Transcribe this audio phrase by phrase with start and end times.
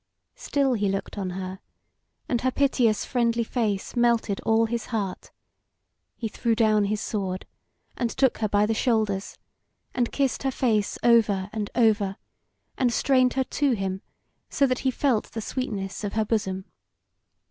[0.33, 1.59] Still he looked on her,
[2.27, 5.29] and her piteous friendly face melted all his heart;
[6.15, 7.45] he threw down his sword,
[7.95, 9.37] and took her by the shoulders,
[9.93, 12.17] and kissed her face over and over,
[12.79, 14.01] and strained her to him,
[14.49, 16.65] so that he felt the sweetness of her bosom.